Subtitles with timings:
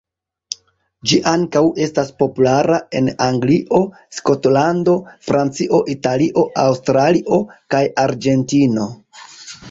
[1.09, 3.81] Ĝi ankaŭ estas populara en Anglio,
[4.19, 4.95] Skotlando,
[5.27, 7.39] Francio, Italio, Aŭstralio,
[7.75, 8.87] kaj Argentino.